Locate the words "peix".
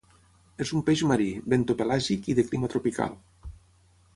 0.87-1.03